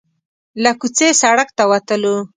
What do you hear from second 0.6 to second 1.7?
له کوڅې سړک ته